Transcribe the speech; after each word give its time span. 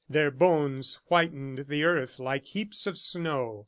Their 0.09 0.31
bones 0.31 0.95
whitened 1.09 1.65
the 1.67 1.83
earth 1.83 2.17
like 2.17 2.45
heaps 2.45 2.87
of 2.87 2.97
snow. 2.97 3.59